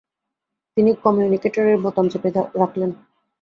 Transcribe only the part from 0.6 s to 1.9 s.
তিনি কম্যুনিকেটরের